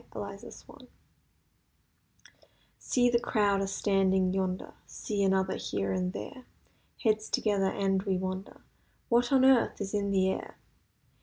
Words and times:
EUROPE'S 0.15 0.67
WAR 0.67 0.79
See 2.79 3.07
the 3.11 3.19
crowd 3.19 3.61
a 3.61 3.67
standing 3.67 4.33
yonder; 4.33 4.73
See 4.87 5.21
another 5.21 5.57
here 5.57 5.91
and 5.93 6.11
there, 6.11 6.45
Heads 7.03 7.29
together, 7.29 7.69
and 7.69 8.01
we 8.01 8.17
wonder— 8.17 8.61
'What 9.09 9.31
on 9.31 9.45
earth 9.45 9.79
is 9.79 9.93
in 9.93 10.09
the 10.09 10.31
air! 10.31 10.57